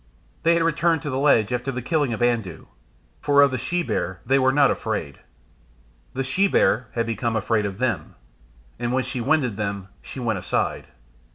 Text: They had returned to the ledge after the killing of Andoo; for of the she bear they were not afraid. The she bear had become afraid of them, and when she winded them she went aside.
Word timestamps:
They 0.41 0.55
had 0.55 0.63
returned 0.63 1.03
to 1.03 1.11
the 1.11 1.19
ledge 1.19 1.53
after 1.53 1.71
the 1.71 1.79
killing 1.83 2.11
of 2.11 2.23
Andoo; 2.23 2.65
for 3.19 3.43
of 3.43 3.51
the 3.51 3.59
she 3.59 3.83
bear 3.83 4.19
they 4.25 4.39
were 4.39 4.51
not 4.51 4.71
afraid. 4.71 5.19
The 6.15 6.23
she 6.23 6.47
bear 6.47 6.87
had 6.95 7.05
become 7.05 7.35
afraid 7.35 7.67
of 7.67 7.77
them, 7.77 8.15
and 8.79 8.93
when 8.93 9.03
she 9.03 9.21
winded 9.21 9.57
them 9.57 9.89
she 10.01 10.19
went 10.19 10.39
aside. 10.39 10.87